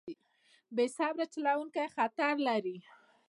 بې 0.75 0.85
صبره 0.95 1.25
چلوونکی 1.33 1.85
خطر 1.95 2.33
لري. 2.47 2.77